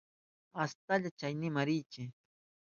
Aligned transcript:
Astalla 0.63 1.11
chaynikman 1.19 1.65
riychi. 1.67 2.03